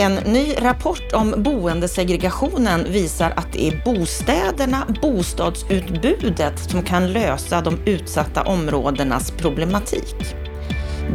[0.00, 7.78] En ny rapport om boendesegregationen visar att det är bostäderna, bostadsutbudet som kan lösa de
[7.86, 10.14] utsatta områdenas problematik.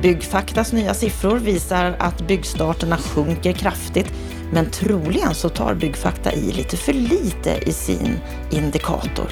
[0.01, 4.13] Byggfaktas nya siffror visar att byggstarterna sjunker kraftigt,
[4.51, 8.19] men troligen så tar Byggfakta i lite för lite i sin
[8.51, 9.27] indikator.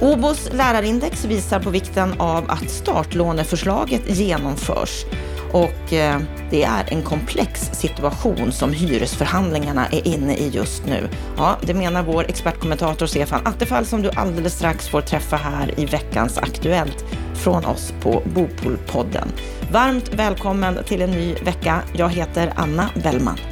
[0.00, 5.04] OBOs lärarindex visar på vikten av att startlåneförslaget genomförs
[5.52, 11.08] och eh, det är en komplex situation som hyresförhandlingarna är inne i just nu.
[11.36, 15.86] Ja, det menar vår expertkommentator Stefan Attefall som du alldeles strax får träffa här i
[15.86, 19.28] veckans Aktuellt från oss på Bopolpodden.
[19.72, 21.82] Varmt välkommen till en ny vecka.
[21.92, 23.51] Jag heter Anna Bellman.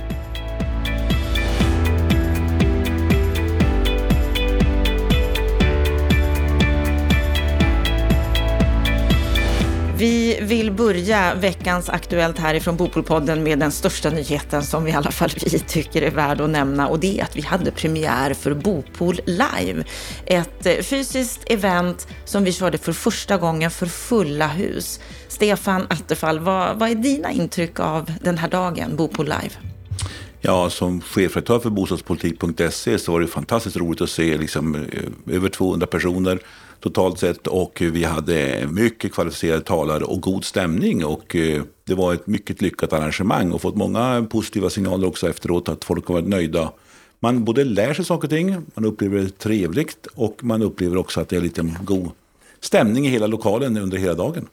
[10.00, 15.30] Vi vill börja veckans Aktuellt härifrån Bopolpodden med den största nyheten som i alla fall
[15.44, 19.20] vi tycker är värd att nämna och det är att vi hade premiär för Bopol
[19.26, 19.84] Live.
[20.26, 25.00] Ett eh, fysiskt event som vi körde för första gången för fulla hus.
[25.28, 29.54] Stefan Attefall, vad, vad är dina intryck av den här dagen, Bopol Live?
[30.40, 35.48] Ja, som chefredaktör för bostadspolitik.se så var det fantastiskt roligt att se liksom, eh, över
[35.48, 36.40] 200 personer
[36.80, 42.14] totalt sett och vi hade mycket kvalificerade talare och god stämning och eh, det var
[42.14, 46.28] ett mycket lyckat arrangemang och fått många positiva signaler också efteråt att folk har varit
[46.28, 46.72] nöjda.
[47.20, 51.20] Man både lär sig saker och ting, man upplever det trevligt och man upplever också
[51.20, 52.10] att det är lite god
[52.60, 54.46] stämning i hela lokalen under hela dagen.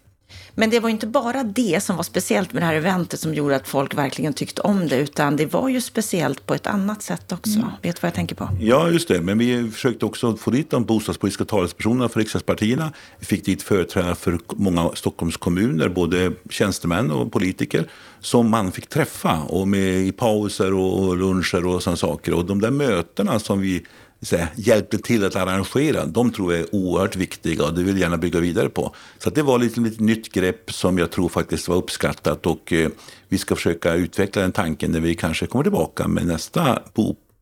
[0.56, 3.56] Men det var inte bara det som var speciellt med det här eventet som gjorde
[3.56, 7.32] att folk verkligen tyckte om det, utan det var ju speciellt på ett annat sätt
[7.32, 7.60] också.
[7.60, 7.70] Mm.
[7.82, 8.50] Vet du vad jag tänker på?
[8.60, 9.22] Ja, just det.
[9.22, 12.94] Men vi försökte också få dit de bostadspolitiska talespersonerna för riksdagspartierna.
[13.20, 17.90] Vi fick dit företrädare för många Stockholms kommuner, både tjänstemän och politiker,
[18.20, 22.34] som man fick träffa och med i pauser och luncher och sådana saker.
[22.34, 23.86] Och de där mötena som vi
[24.22, 28.02] säga, hjälpte till att arrangera, de tror jag är oerhört viktiga och det vill jag
[28.02, 28.96] gärna bygga vidare på.
[29.18, 32.90] Så det var lite, lite nytt grepp som jag tror faktiskt var uppskattat och eh,
[33.30, 36.80] vi ska försöka utveckla den tanken när vi kanske kommer tillbaka med nästa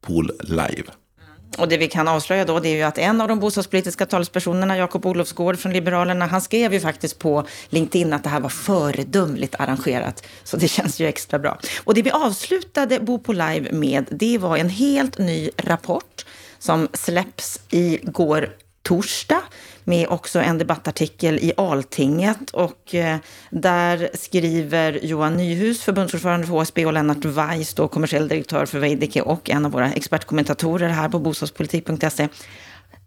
[0.02, 0.64] Pool Live.
[0.64, 1.36] Mm.
[1.58, 4.78] Och det vi kan avslöja då det är ju att en av de bostadspolitiska talespersonerna,
[4.78, 9.56] Jakob Olofsgård från Liberalerna, han skrev ju faktiskt på LinkedIn att det här var föredömligt
[9.60, 10.24] arrangerat.
[10.44, 11.60] Så det känns ju extra bra.
[11.84, 16.26] Och det vi avslutade Bo på Live med, det var en helt ny rapport
[16.66, 18.50] som släpps igår
[18.84, 19.42] torsdag
[19.84, 23.18] med också en debattartikel i Altinget och eh,
[23.50, 29.22] där skriver Johan Nyhus, förbundsordförande för HSB och Lennart Weiss, då kommersiell direktör för Veidekke
[29.22, 32.28] och en av våra expertkommentatorer här på bostadspolitik.se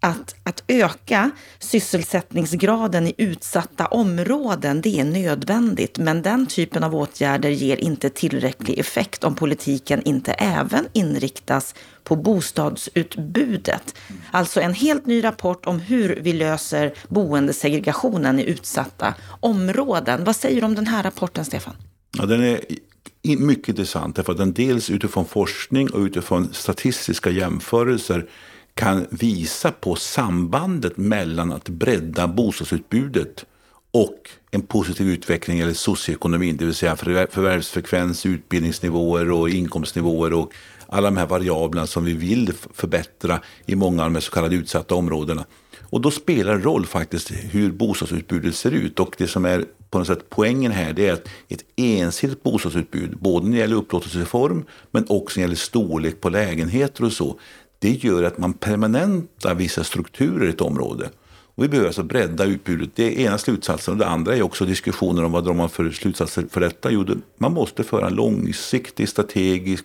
[0.01, 5.99] att, att öka sysselsättningsgraden i utsatta områden, det är nödvändigt.
[5.99, 11.75] Men den typen av åtgärder ger inte tillräcklig effekt om politiken inte även inriktas
[12.09, 13.95] på bostadsutbudet.
[14.31, 20.25] Alltså en helt ny rapport om hur vi löser boendesegregationen i utsatta områden.
[20.25, 21.75] Vad säger du om den här rapporten, Stefan?
[22.19, 28.27] Ja, den är mycket intressant, därför att den dels utifrån forskning och utifrån statistiska jämförelser
[28.75, 33.45] kan visa på sambandet mellan att bredda bostadsutbudet
[33.91, 40.53] och en positiv utveckling eller socioekonomin, det vill säga förvärvsfrekvens, utbildningsnivåer och inkomstnivåer och
[40.89, 44.95] alla de här variablerna som vi vill förbättra i många av de så kallade utsatta
[44.95, 45.45] områdena.
[45.91, 49.99] Och då spelar det roll faktiskt hur bostadsutbudet ser ut och det som är på
[49.99, 54.65] något sätt poängen här det är att ett ensidigt bostadsutbud, både när det gäller upplåtelseform
[54.91, 57.39] men också när det gäller storlek på lägenheter och så,
[57.79, 61.11] det gör att man permanentar vissa strukturer i ett område.
[61.59, 62.91] Och vi behöver alltså bredda utbudet.
[62.95, 63.95] Det är ena slutsatsen.
[63.95, 66.91] Och det andra är också diskussioner om vad drar man för slutsatser för detta.
[66.91, 67.05] Jo,
[67.39, 69.85] man måste föra en långsiktig strategisk,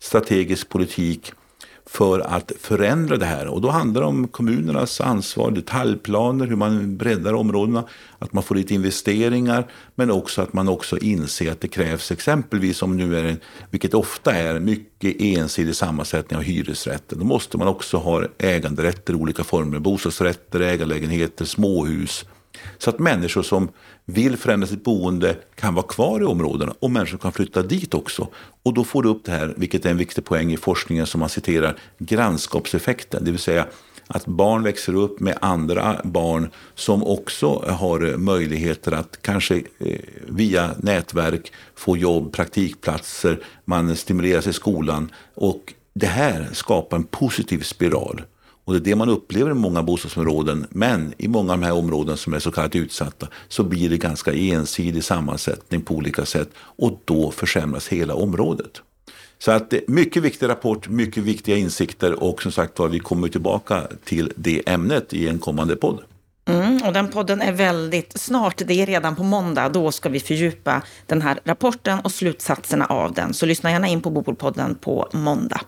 [0.00, 1.32] strategisk politik
[1.86, 3.46] för att förändra det här.
[3.46, 7.84] Och då handlar det om kommunernas ansvar, detaljplaner, hur man breddar områdena,
[8.18, 12.82] att man får lite investeringar, men också att man också inser att det krävs exempelvis
[12.82, 13.36] om nu är det,
[13.70, 17.16] vilket ofta är mycket ensidig sammansättning av hyresrätter.
[17.16, 22.24] Då måste man också ha äganderätter i olika former, bostadsrätter, ägarlägenheter, småhus.
[22.80, 23.68] Så att människor som
[24.04, 28.28] vill förändra sitt boende kan vara kvar i områdena och människor kan flytta dit också.
[28.62, 31.20] Och då får du upp det här, vilket är en viktig poäng i forskningen som
[31.20, 33.24] man citerar, grannskapseffekten.
[33.24, 33.66] Det vill säga
[34.06, 39.98] att barn växer upp med andra barn som också har möjligheter att kanske eh,
[40.28, 45.10] via nätverk få jobb, praktikplatser, man stimuleras i skolan.
[45.34, 48.22] Och det här skapar en positiv spiral.
[48.64, 50.66] Och det är det man upplever i många bostadsområden.
[50.70, 53.96] Men i många av de här områdena som är så kallat utsatta så blir det
[53.96, 56.48] ganska ensidig sammansättning på olika sätt.
[56.56, 58.82] Och då försämras hela området.
[59.38, 63.82] Så att mycket viktig rapport, mycket viktiga insikter och som sagt var, vi kommer tillbaka
[64.04, 65.98] till det ämnet i en kommande podd.
[66.44, 70.20] Mm, och den podden är väldigt snart, det är redan på måndag, då ska vi
[70.20, 73.34] fördjupa den här rapporten och slutsatserna av den.
[73.34, 75.60] Så lyssna gärna in på Bopolpodden på måndag.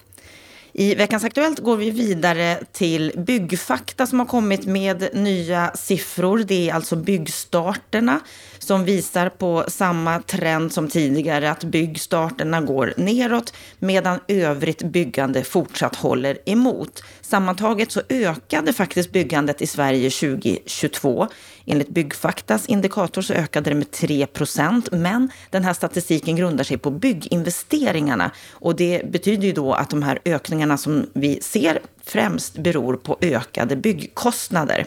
[0.75, 6.39] I veckans Aktuellt går vi vidare till Byggfakta som har kommit med nya siffror.
[6.39, 8.21] Det är alltså byggstarterna
[8.63, 15.97] som visar på samma trend som tidigare, att byggstarterna går neråt medan övrigt byggande fortsatt
[15.97, 17.03] håller emot.
[17.21, 21.29] Sammantaget så ökade faktiskt byggandet i Sverige 2022.
[21.67, 26.79] Enligt Byggfaktas indikator så ökade det med 3 procent, men den här statistiken grundar sig
[26.79, 32.59] på bygginvesteringarna och det betyder ju då att de här ökningarna som vi ser främst
[32.59, 34.87] beror på ökade byggkostnader.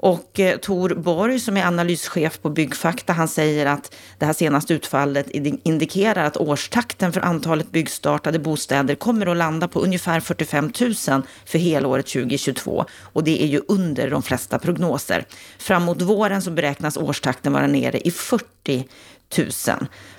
[0.00, 4.74] Och eh, Tor Borg som är analyschef på Byggfakta, han säger att det här senaste
[4.74, 5.30] utfallet
[5.64, 10.94] indikerar att årstakten för antalet byggstartade bostäder kommer att landa på ungefär 45 000
[11.44, 12.84] för helåret 2022.
[13.00, 15.24] Och det är ju under de flesta prognoser.
[15.58, 18.88] Framåt våren så beräknas årstakten vara nere i 40
[19.38, 19.48] 000.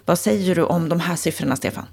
[0.06, 1.86] Vad säger du om de här siffrorna, Stefan?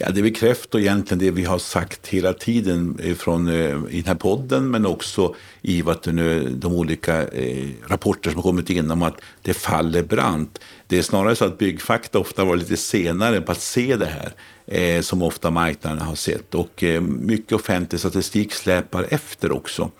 [0.00, 4.14] Ja, det bekräftar egentligen det vi har sagt hela tiden från, eh, i den här
[4.14, 9.02] podden men också i vad nu, de olika eh, rapporter som har kommit in om
[9.02, 10.58] att det faller brant.
[10.86, 14.32] Det är snarare så att byggfakta ofta var lite senare på att se det här
[14.66, 19.90] eh, som ofta marknaden har sett och eh, mycket offentlig statistik släpar efter också.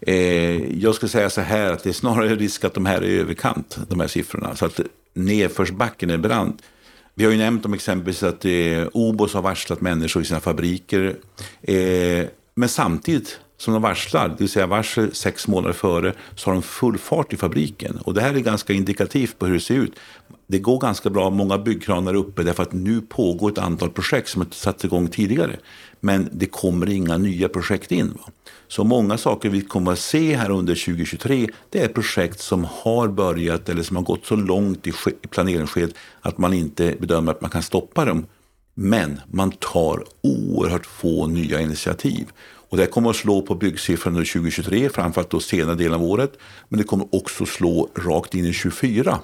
[0.00, 3.08] Eh, jag skulle säga så här att det är snarare risk att de här är
[3.08, 4.56] i överkant, de här siffrorna.
[4.56, 4.80] Så att
[5.14, 6.62] nedförsbacken är brant.
[7.18, 11.16] Vi har ju nämnt om exempelvis att eh, Obos har varslat människor i sina fabriker.
[11.62, 16.54] Eh, men samtidigt som de varslar, det vill säga varsel sex månader före, så har
[16.54, 17.96] de full fart i fabriken.
[17.96, 19.94] Och det här är ganska indikativt på hur det ser ut.
[20.46, 24.28] Det går ganska bra, många byggkranar är uppe därför att nu pågår ett antal projekt
[24.28, 25.56] som har satts igång tidigare.
[26.00, 28.08] Men det kommer inga nya projekt in.
[28.08, 28.32] Va?
[28.68, 33.08] Så många saker vi kommer att se här under 2023 det är projekt som har
[33.08, 34.92] börjat eller som har gått så långt i
[35.30, 38.26] planeringsskedet att man inte bedömer att man kan stoppa dem.
[38.74, 42.26] Men man tar oerhört få nya initiativ.
[42.68, 46.32] Och det kommer att slå på byggsiffran under 2023, framförallt då senare delen av året.
[46.68, 49.18] Men det kommer också slå rakt in i 2024.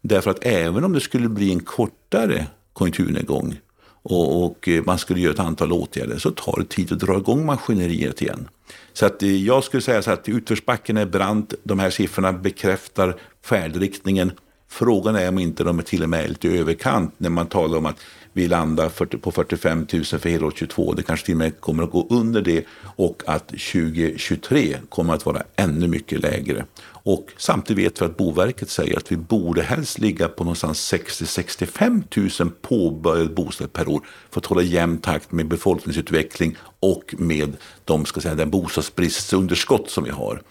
[0.00, 3.56] Därför att även om det skulle bli en kortare konjunkturnedgång
[4.04, 7.16] och, och, eh, man skulle göra ett antal åtgärder så tar det tid att dra
[7.16, 8.48] igång maskineriet igen.
[8.92, 11.54] Så att eh, jag skulle säga så att utförsbacken är brant.
[11.62, 14.32] De här siffrorna bekräftar färdriktningen.
[14.68, 17.86] Frågan är om inte de är till och med lite överkant när man talar om
[17.86, 18.00] att
[18.36, 20.92] vi landar på 45 000 för hela år 2022.
[20.92, 22.64] Det kanske till och med kommer att gå under det
[22.96, 26.64] och att 2023 kommer att vara ännu mycket lägre.
[26.86, 32.42] Och samtidigt vet vi att Boverket säger att vi borde helst ligga på någonstans 60-65
[32.42, 34.00] 000 påbörjade bostäder per år
[34.30, 37.52] för att hålla jämn takt med befolkningsutveckling och med
[37.84, 40.42] de, ska säga, den bostadsbristunderskott som vi har.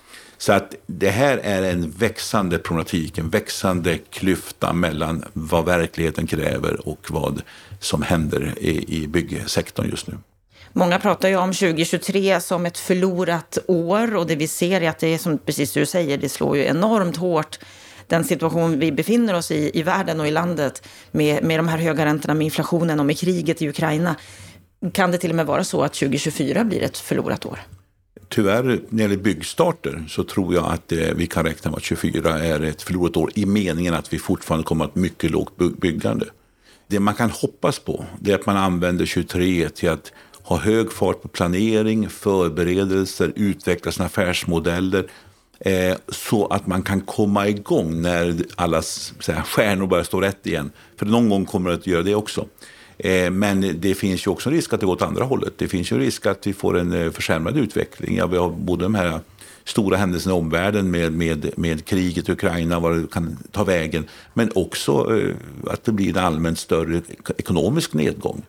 [0.43, 6.87] Så att det här är en växande problematik, en växande klyfta mellan vad verkligheten kräver
[6.87, 7.41] och vad
[7.79, 10.17] som händer i, i byggsektorn just nu.
[10.73, 14.99] Många pratar ju om 2023 som ett förlorat år och det vi ser är att
[14.99, 17.59] det är som precis du säger, det slår ju enormt hårt
[18.07, 21.77] den situation vi befinner oss i, i världen och i landet med, med de här
[21.77, 24.15] höga räntorna, med inflationen och med kriget i Ukraina.
[24.93, 27.59] Kan det till och med vara så att 2024 blir ett förlorat år?
[28.33, 31.83] Tyvärr, när det gäller byggstarter så tror jag att eh, vi kan räkna med att
[31.83, 35.31] 2024 är ett förlorat år i meningen att vi fortfarande kommer att ha ett mycket
[35.31, 36.25] lågt byggande.
[36.87, 40.11] Det man kan hoppas på är att man använder 23 till att
[40.43, 45.07] ha hög fart på planering, förberedelser, utveckla sina affärsmodeller
[45.59, 48.81] eh, så att man kan komma igång när alla
[49.27, 50.71] här, stjärnor börjar stå rätt igen.
[50.97, 52.47] För någon gång kommer det att göra det också.
[52.97, 55.53] Eh, men det finns ju också en risk att det går åt andra hållet.
[55.57, 58.17] Det finns ju en risk att vi får en eh, försämrad utveckling.
[58.17, 59.19] Ja, vi har både de här
[59.65, 64.05] stora händelserna i omvärlden med, med, med kriget i Ukraina, var det kan ta vägen,
[64.33, 65.35] men också eh,
[65.67, 67.01] att det blir en allmänt större
[67.37, 68.43] ekonomisk nedgång.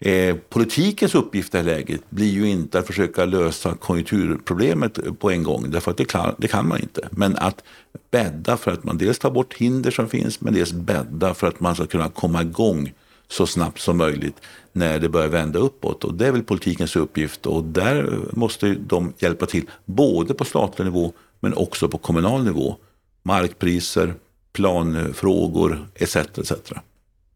[0.00, 5.30] Eh, politikens uppgift i det här läget blir ju inte att försöka lösa konjunkturproblemet på
[5.30, 7.08] en gång, därför att det, klar, det kan man inte.
[7.10, 7.62] Men att
[8.10, 11.60] bädda för att man dels tar bort hinder som finns, men dels bädda för att
[11.60, 12.92] man ska kunna komma igång
[13.28, 14.36] så snabbt som möjligt
[14.72, 16.04] när det börjar vända uppåt.
[16.04, 20.84] Och det är väl politikens uppgift och där måste de hjälpa till, både på statlig
[20.84, 22.76] nivå men också på kommunal nivå.
[23.22, 24.14] Markpriser,
[24.52, 26.16] planfrågor etc.
[26.16, 26.52] etc.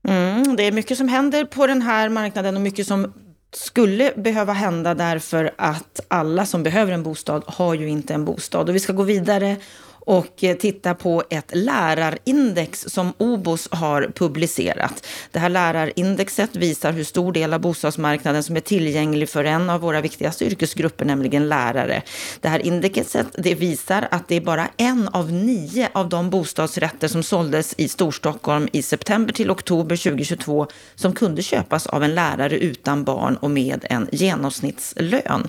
[0.08, 3.12] Mm, det är mycket som händer på den här marknaden och mycket som
[3.52, 8.68] skulle behöva hända därför att alla som behöver en bostad har ju inte en bostad.
[8.68, 9.56] Och vi ska gå vidare
[10.00, 15.06] och eh, titta på ett lärarindex som OBOS har publicerat.
[15.30, 19.80] Det här lärarindexet visar hur stor del av bostadsmarknaden som är tillgänglig för en av
[19.80, 22.02] våra viktigaste yrkesgrupper, nämligen lärare.
[22.40, 27.08] Det här indexet det visar att det är bara en av nio av de bostadsrätter
[27.08, 32.58] som såldes i Storstockholm i september till oktober 2022 som kunde köpas av en lärare
[32.58, 35.48] utan barn och med en genomsnittslön.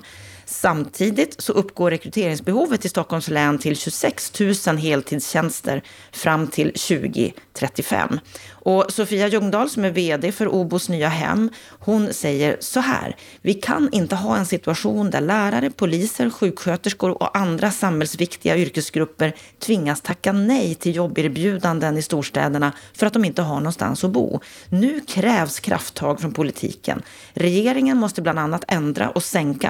[0.52, 8.20] Samtidigt så uppgår rekryteringsbehovet i Stockholms län till 26 000 heltidstjänster fram till 2035.
[8.62, 13.16] Och Sofia Ljungdahl som är vd för Obos nya hem, hon säger så här.
[13.42, 20.00] Vi kan inte ha en situation där lärare, poliser, sjuksköterskor och andra samhällsviktiga yrkesgrupper tvingas
[20.00, 24.40] tacka nej till jobberbjudanden i storstäderna för att de inte har någonstans att bo.
[24.68, 27.02] Nu krävs krafttag från politiken.
[27.32, 29.68] Regeringen måste bland annat ändra och sänka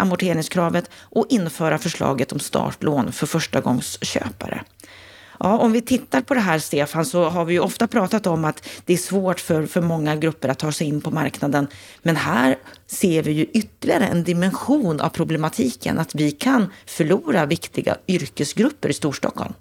[0.71, 4.63] kravet och införa förslaget om startlån för förstagångsköpare.
[5.43, 8.45] Ja, om vi tittar på det här, Stefan, så har vi ju ofta pratat om
[8.45, 11.67] att det är svårt för, för många grupper att ta sig in på marknaden.
[12.03, 17.97] Men här ser vi ju ytterligare en dimension av problematiken, att vi kan förlora viktiga
[18.07, 19.55] yrkesgrupper i Storstockholm.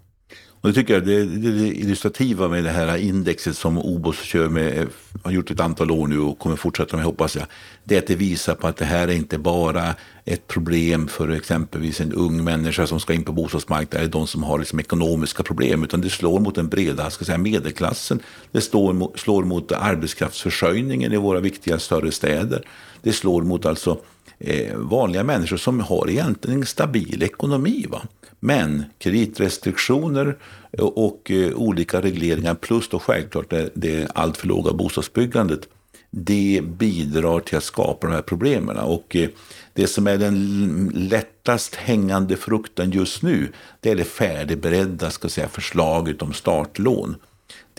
[0.61, 4.49] Och det tycker jag det, det, det illustrativa med det här indexet som OBOS kör
[4.49, 4.87] med, eh,
[5.23, 7.45] har gjort ett antal år nu och kommer fortsätta med hoppas jag.
[7.83, 11.29] Det är att det visar på att det här är inte bara ett problem för
[11.29, 15.43] exempelvis en ung människa som ska in på bostadsmarknaden eller de som har liksom ekonomiska
[15.43, 18.19] problem utan det slår mot den breda ska säga, medelklassen.
[18.51, 22.63] Det slår, slår mot arbetskraftsförsörjningen i våra viktiga större städer.
[23.01, 23.97] Det slår mot alltså
[24.39, 27.85] eh, vanliga människor som har egentligen en stabil ekonomi.
[27.89, 28.01] Va?
[28.39, 30.37] Men kreditrestriktioner
[30.77, 35.67] och eh, olika regleringar plus då självklart det, det alltför låga bostadsbyggandet
[36.11, 38.77] det bidrar till att skapa de här problemen.
[38.77, 39.29] Och eh,
[39.73, 45.47] det som är den lättast hängande frukten just nu det är det färdigberedda ska säga,
[45.47, 47.15] förslaget om startlån.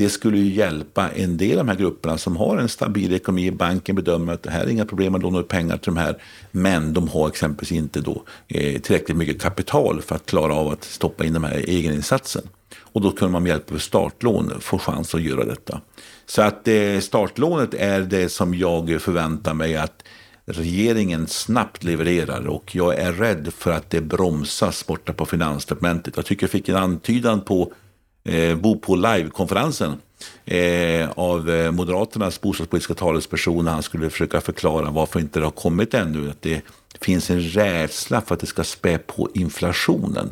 [0.01, 3.51] Det skulle ju hjälpa en del av de här grupperna som har en stabil ekonomi.
[3.51, 6.23] Banken bedömer att det här är inga problem att låna ut pengar till de här.
[6.51, 10.85] Men de har exempelvis inte då eh, tillräckligt mycket kapital för att klara av att
[10.85, 12.43] stoppa in de här egeninsatsen.
[12.81, 15.81] Och då kunde man med hjälp av startlån få chans att göra detta.
[16.27, 20.05] Så att eh, startlånet är det som jag förväntar mig att
[20.45, 26.17] regeringen snabbt levererar och jag är rädd för att det bromsas borta på Finansdepartementet.
[26.17, 27.73] Jag tycker jag fick en antydan på
[28.25, 29.95] eh, Bo på live-konferensen
[30.45, 35.51] eh, av eh, Moderaternas bostadspolitiska talesperson när han skulle försöka förklara varför inte det har
[35.51, 36.31] kommit ännu.
[36.31, 36.63] Att det
[37.01, 40.31] finns en rädsla för att det ska spä på inflationen.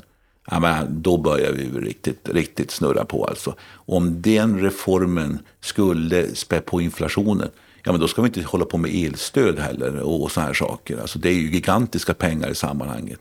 [0.50, 3.54] Ja, men då börjar vi riktigt, riktigt snurra på alltså.
[3.72, 7.50] Om den reformen skulle spä på inflationen,
[7.84, 10.54] ja men då ska vi inte hålla på med elstöd heller och, och sådana här
[10.54, 10.98] saker.
[11.00, 13.20] Alltså det är ju gigantiska pengar i sammanhanget.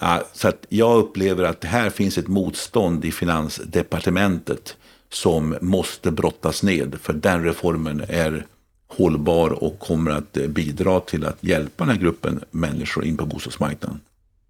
[0.00, 4.76] Ja, så att jag upplever att här finns ett motstånd i finansdepartementet
[5.12, 6.96] som måste brottas ned.
[7.02, 8.46] För den reformen är
[8.88, 14.00] hållbar och kommer att bidra till att hjälpa den här gruppen människor in på bostadsmarknaden.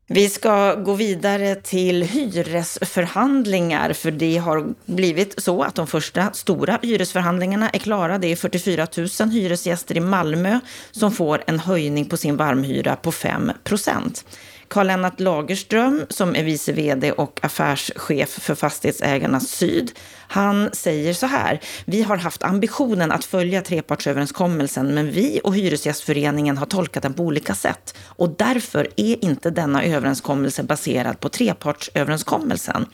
[0.07, 6.79] Vi ska gå vidare till hyresförhandlingar, för det har blivit så att de första stora
[6.83, 8.19] hyresförhandlingarna är klara.
[8.19, 8.87] Det är 44
[9.21, 10.61] 000 hyresgäster i Malmö
[10.91, 14.25] som får en höjning på sin varmhyra på 5 procent.
[14.69, 19.93] Karl-Lennart Lagerström, som är vice vd och affärschef för Fastighetsägarna Syd,
[20.29, 21.61] han säger så här.
[21.85, 27.23] Vi har haft ambitionen att följa trepartsöverenskommelsen, men vi och Hyresgästföreningen har tolkat den på
[27.23, 27.95] olika sätt.
[28.07, 32.87] Och därför är inte denna överenskommelse baserad på trepartsöverenskommelsen.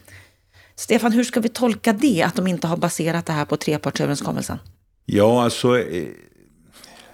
[0.76, 4.58] Stefan, hur ska vi tolka det, att de inte har baserat det här på trepartsöverenskommelsen?
[5.04, 6.08] Ja, alltså eh,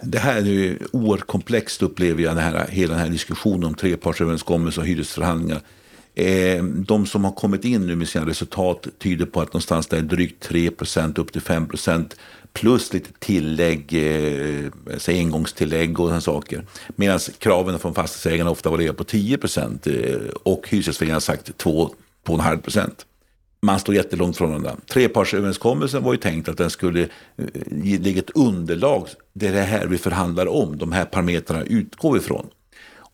[0.03, 3.75] det här är ju oerhört komplext upplever jag, den här, hela den här diskussionen om
[3.75, 5.61] trepartsöverenskommelse och hyresförhandlingar.
[6.15, 10.01] Eh, de som har kommit in nu med sina resultat tyder på att någonstans där
[10.01, 11.69] drygt 3% upp till 5
[12.53, 14.71] plus lite tillägg, eh,
[15.09, 16.67] engångstillägg och sådana saker.
[16.89, 19.39] Medan kraven från fastighetsägarna ofta var på 10
[19.85, 23.07] eh, och Hyresgästföreningen har sagt 2-2,5 procent
[23.67, 24.77] man står jättelångt från varandra.
[24.87, 29.09] Trepartsöverenskommelsen var ju tänkt att den skulle eh, lägga ett underlag.
[29.33, 30.79] Det är det här vi förhandlar om.
[30.79, 32.47] De här parametrarna utgår vi ifrån.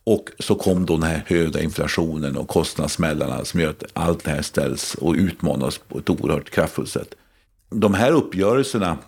[0.04, 4.30] Och så kom då den här höga inflationen och kostnadssmällarna som gör att allt det
[4.30, 7.14] här ställs och utmanas på ett oerhört kraftfullt sätt.
[7.71, 8.99] De här uppgörelserna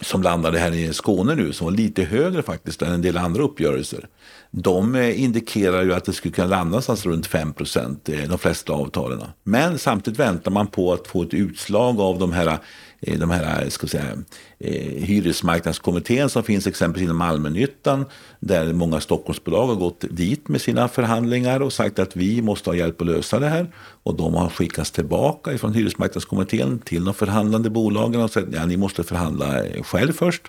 [0.00, 3.42] som landade här i Skåne nu, som var lite högre faktiskt än en del andra
[3.42, 4.08] uppgörelser.
[4.50, 8.38] De eh, indikerar ju att det skulle kunna landa någonstans runt 5 procent, eh, de
[8.38, 9.22] flesta avtalen.
[9.42, 12.58] Men samtidigt väntar man på att få ett utslag av de här
[13.00, 14.04] Eh, de här eh, ska säga,
[14.58, 18.04] eh, hyresmarknadskommittén som finns exempelvis inom allmännyttan
[18.40, 22.74] där många Stockholmsbolag har gått dit med sina förhandlingar och sagt att vi måste ha
[22.74, 23.72] hjälp att lösa det här.
[24.02, 28.66] Och de har skickats tillbaka från hyresmarknadskommittén till de förhandlande bolagen och sagt att ja,
[28.66, 30.42] ni måste förhandla själv först.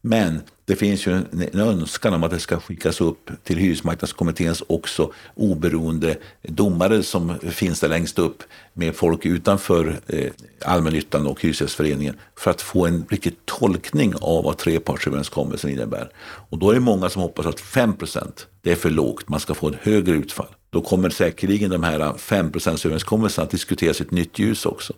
[0.00, 5.12] Men det finns ju en önskan om att det ska skickas upp till hyresmarknadskommitténs också
[5.34, 8.42] oberoende domare som finns där längst upp
[8.72, 10.32] med folk utanför eh,
[10.64, 16.10] allmännyttan och Hyresgästföreningen för att få en riktig tolkning av vad trepartsöverenskommelsen innebär.
[16.50, 19.54] Och då är det många som hoppas att 5% det är för lågt, man ska
[19.54, 20.54] få ett högre utfall.
[20.70, 22.52] Då kommer säkerligen de här 5
[22.84, 24.92] överenskommelserna att diskuteras i ett nytt ljus också.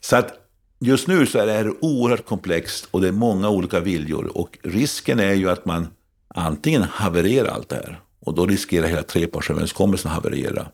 [0.00, 0.45] Så att
[0.78, 4.36] just nu så är det här oerhört komplext och det är många olika viljor.
[4.36, 5.88] Och risken är ju att man
[6.28, 10.68] antingen havererar allt det här och då riskerar hela trepartsöverenskommelsen att haverera.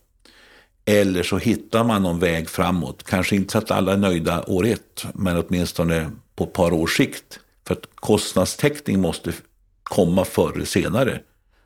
[0.84, 3.02] Eller så hittar man någon väg framåt.
[3.02, 6.96] Kanske inte så att alla är nöjda år ett, men åtminstone på ett par års
[6.96, 7.40] sikt.
[7.66, 9.32] För att kostnadstäckning måste
[9.82, 11.20] komma förr eller senare.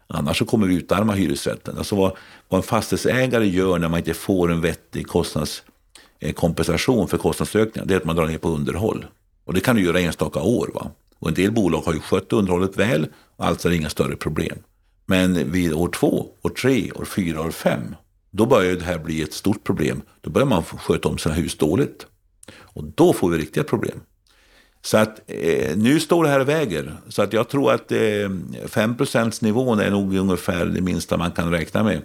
[0.07, 1.79] Annars så kommer vi utarma hyresrätten.
[1.79, 2.17] Alltså vad,
[2.49, 5.76] vad en fastighetsägare gör när man inte får en vettig kostnadstäckning
[6.21, 9.07] Eh, kompensation för kostnadsökningar, det är att man drar ner på underhåll.
[9.45, 10.71] Och det kan du göra enstaka år.
[10.75, 10.91] Va?
[11.19, 13.07] Och en del bolag har ju skött underhållet väl,
[13.37, 14.59] alltså är det inga större problem.
[15.07, 17.95] Men vid år två, år tre, år fyra, år fem,
[18.31, 20.03] då börjar det här bli ett stort problem.
[20.21, 22.07] Då börjar man sköta om sina hus dåligt.
[22.59, 24.01] Och då får vi riktiga problem.
[24.87, 26.97] Så att eh, nu står det här och väger.
[27.09, 27.99] Så att jag tror att eh,
[28.67, 28.97] 5
[29.41, 32.03] nivån är nog ungefär det minsta man kan räkna med.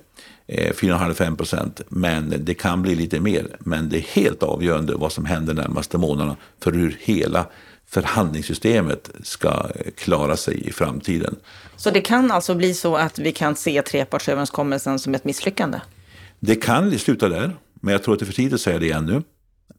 [0.48, 1.82] 4,5-5 eh, procent.
[1.88, 3.58] Men det kan bli lite mer.
[3.60, 7.46] Men det är helt avgörande vad som händer de närmaste månaderna för hur hela
[7.88, 11.36] förhandlingssystemet ska klara sig i framtiden.
[11.76, 15.80] Så det kan alltså bli så att vi kan se trepartsöverenskommelsen som ett misslyckande?
[16.40, 18.92] Det kan sluta där, men jag tror att det är för tidigt att säga det
[18.92, 19.22] ännu.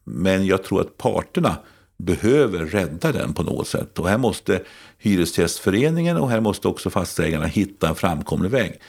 [0.05, 1.57] Men jag tror att parterna
[2.05, 3.99] behöver rädda den på något sätt.
[3.99, 4.63] Och här måste
[4.99, 8.81] Hyresgästföreningen och här måste också fastighetsägarna hitta en framkomlig väg.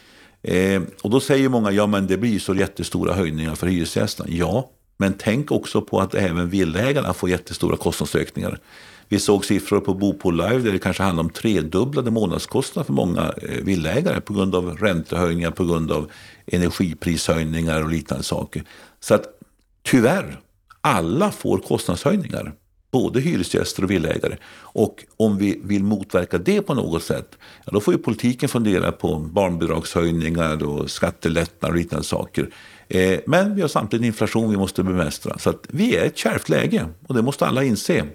[0.41, 4.29] Eh, och då säger många, ja men det blir så jättestora höjningar för hyresgästerna.
[4.31, 8.59] Ja, men tänk också på att även villaägarna får jättestora kostnadsökningar.
[9.07, 13.33] Vi såg siffror på Bopol Live där det kanske handlar om tredubblade månadskostnader för många
[13.37, 16.11] villägare villaägare på grund av räntehöjningar, på grund av
[16.45, 18.63] energiprishöjningar och liknande saker.
[18.99, 19.25] Så att
[19.83, 20.39] tyvärr,
[20.81, 22.53] alla får kostnadshöjningar
[22.93, 24.37] både hyresgäster och villaägare.
[24.55, 28.91] Och om vi vill motverka det på något sätt, ja, då får ju politiken fundera
[28.91, 32.49] på barnbidragshöjningar och skattelättnader och liknande saker.
[32.87, 35.37] Eh, men vi har samtidigt inflation vi måste bemästra.
[35.37, 38.05] Så att vi är i ett kärvt läge och det måste alla inse.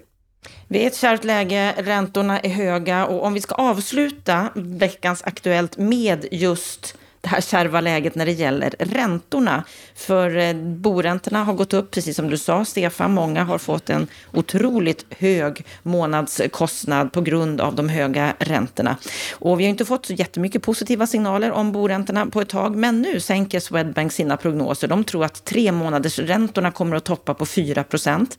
[0.67, 5.23] Vi är i ett kärvt läge, räntorna är höga och om vi ska avsluta veckans
[5.23, 9.63] Aktuellt med just det här kärva läget när det gäller räntorna.
[9.95, 13.13] För eh, boräntorna har gått upp, precis som du sa, Stefan.
[13.13, 18.97] Många har fått en otroligt hög månadskostnad på grund av de höga räntorna.
[19.31, 23.01] Och vi har inte fått så jättemycket positiva signaler om boräntorna på ett tag, men
[23.01, 24.87] nu sänker Swedbank sina prognoser.
[24.87, 28.37] De tror att tre månaders räntorna kommer att toppa på 4 procent.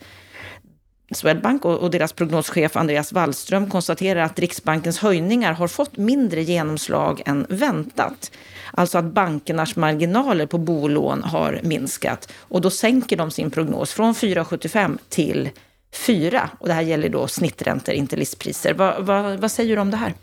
[1.15, 7.47] Swedbank och, deras prognoschef Andreas Wallström konstaterar att Riksbankens höjningar har fått mindre genomslag än
[7.49, 8.31] väntat.
[8.73, 12.33] Alltså att bankernas marginaler på bolån har minskat.
[12.39, 15.49] Och då sänker de sin prognos från 4,75 till
[15.93, 16.51] 4.
[16.59, 18.75] Och det här gäller då snitträntor, inte listpriser.
[18.75, 20.15] Vad, va, vad säger du om det här?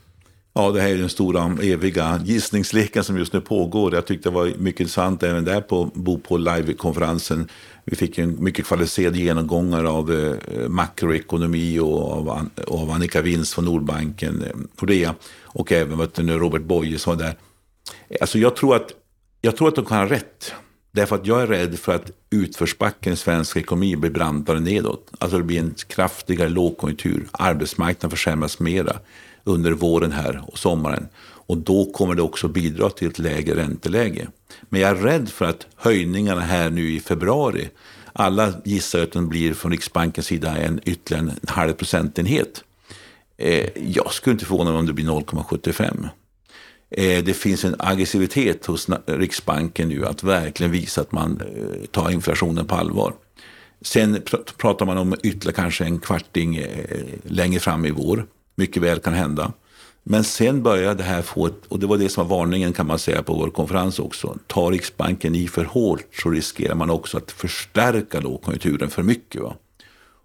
[0.53, 3.95] Ja, det här är den stora eviga gissningsleken som just nu pågår.
[3.95, 7.49] Jag tyckte det var mycket intressant även där på Bo live-konferensen.
[7.89, 13.65] Vi fick en mycket kvalificerad genomgångar av eh, makroekonomi och av, av Annika Winst från
[13.65, 17.35] Nordbanken, eh, Nordea och även vet du, Robert Boye som var där.
[18.21, 18.91] Alltså jag tror att,
[19.41, 20.53] jag tror att de kan ha rätt.
[20.91, 25.11] Därför att jag är rädd för att utförsbacken i svensk ekonomi blir brantare nedåt.
[25.19, 27.27] Alltså det blir en kraftigare lågkonjunktur.
[27.31, 28.99] Arbetsmarknaden försämras mera
[29.43, 31.07] under våren här och sommaren.
[31.47, 34.27] Och då kommer det också bidra till ett lägre ränteläge.
[34.69, 37.69] Men jag är rädd för att höjningarna här nu i februari,
[38.13, 42.63] alla gissar att den blir från Riksbankens sida en ytterligare en halv procentenhet.
[43.37, 46.09] Eh, jag skulle inte förvåna mig om det blir 0,75.
[46.89, 52.09] Eh, det finns en aggressivitet hos Riksbanken nu att verkligen visa att man eh, tar
[52.11, 53.13] inflationen på allvar.
[53.81, 54.21] Sen
[54.57, 58.25] pratar man om ytterligare kanske en kvarting eh, längre fram i vår.
[58.55, 59.53] Mycket väl kan hända.
[60.09, 62.87] Men sen började det här få, ett, och det var det som var varningen kan
[62.87, 64.37] man säga på vår konferens också.
[64.47, 69.41] Tar Riksbanken i för hårt så riskerar man också att förstärka lågkonjunkturen för mycket.
[69.41, 69.55] Va?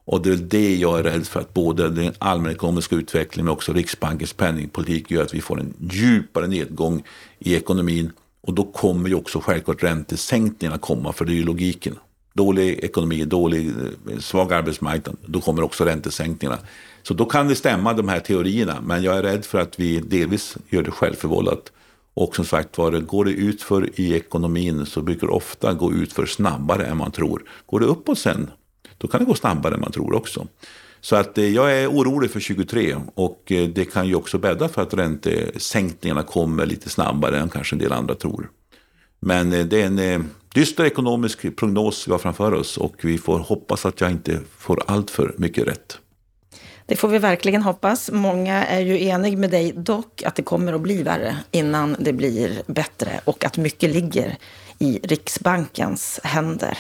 [0.05, 3.73] Och det är det jag är rädd för att både den allmänekonomiska utvecklingen men också
[3.73, 7.03] Riksbankens penningpolitik gör att vi får en djupare nedgång
[7.39, 8.13] i ekonomin.
[8.41, 11.99] Och då kommer ju också självklart räntesänkningarna komma, för det är ju logiken.
[12.35, 16.59] dålig ekonomi, dålig, eh, svag arbetsmarknad, då kommer också räntesänkningarna.
[17.03, 20.01] Så då kan det stämma de här teorierna, men jag är rädd för att vi
[20.01, 21.73] delvis gör det självförvållat.
[22.15, 25.93] Och som sagt var, går det ut för i ekonomin så brukar det ofta gå
[25.93, 27.43] ut för snabbare än man tror.
[27.67, 28.51] Går det uppåt sen,
[28.99, 30.47] då kan det gå snabbare än man tror också.
[31.01, 34.69] Så att eh, jag är orolig för 23 och eh, det kan ju också bädda
[34.69, 38.51] för att räntesänkningarna kommer lite snabbare än kanske en del andra tror.
[39.21, 43.39] Men eh, det är en dyster ekonomisk prognos vi har framför oss och vi får
[43.39, 45.99] hoppas att jag inte får allt för mycket rätt.
[46.87, 48.11] Det får vi verkligen hoppas.
[48.13, 52.13] Många är ju eniga med dig dock att det kommer att bli värre innan det
[52.13, 54.37] blir bättre och att mycket ligger
[54.79, 56.79] i Riksbankens händer.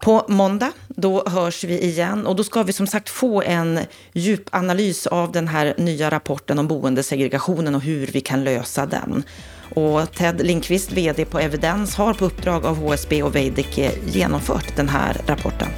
[0.00, 3.80] På måndag, då hörs vi igen och då ska vi som sagt få en
[4.12, 9.22] djupanalys av den här nya rapporten om boendesegregationen och hur vi kan lösa den.
[9.74, 14.88] Och Ted Lindqvist, VD på Evidens, har på uppdrag av HSB och Veidekke genomfört den
[14.88, 15.68] här rapporten.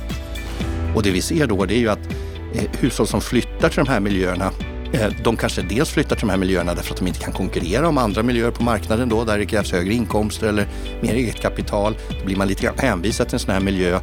[0.95, 3.89] Och det vi ser då det är ju att Eh, hushåll som flyttar till de
[3.89, 4.51] här miljöerna
[4.93, 7.89] eh, de kanske dels flyttar till de här miljöerna därför att de inte kan konkurrera
[7.89, 10.67] om andra miljöer på marknaden då, där det krävs högre inkomster eller
[11.01, 11.97] mer eget kapital.
[12.21, 14.01] Då blir man lite grann hänvisad till en sån här miljö.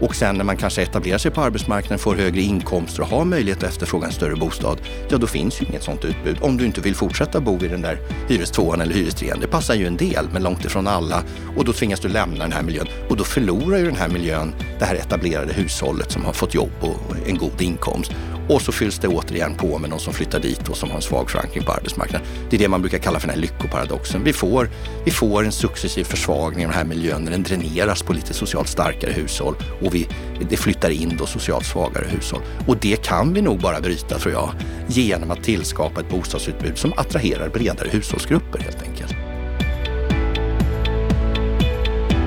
[0.00, 3.62] Och sen när man kanske etablerar sig på arbetsmarknaden, får högre inkomster och har möjlighet
[3.62, 6.36] att efterfråga en större bostad, ja då finns ju inget sånt utbud.
[6.40, 9.40] Om du inte vill fortsätta bo i den där hyrestvåan eller hyrestrean.
[9.40, 11.22] Det passar ju en del, men långt ifrån alla.
[11.56, 12.86] Och då tvingas du lämna den här miljön.
[13.08, 16.72] Och då förlorar ju den här miljön det här etablerade hushållet som har fått jobb
[16.80, 18.12] och en god inkomst.
[18.50, 21.02] Och så fylls det återigen på med någon som flyttar dit och som har en
[21.02, 22.26] svag förankring på arbetsmarknaden.
[22.50, 24.24] Det är det man brukar kalla för den här lyckoparadoxen.
[24.24, 24.70] Vi får,
[25.04, 28.68] vi får en successiv försvagning av den här miljön när den dräneras på lite socialt
[28.68, 30.08] starkare hushåll och vi,
[30.50, 32.42] det flyttar in då socialt svagare hushåll.
[32.66, 34.50] Och det kan vi nog bara bryta tror jag
[34.86, 38.89] genom att tillskapa ett bostadsutbud som attraherar bredare hushållsgrupper helt enkelt.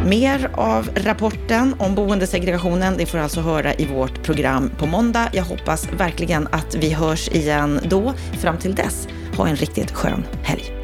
[0.05, 5.29] Mer av rapporten om boendesegregationen det får alltså höra i vårt program på måndag.
[5.33, 8.13] Jag hoppas verkligen att vi hörs igen då.
[8.41, 10.82] Fram till dess, ha en riktigt skön helg.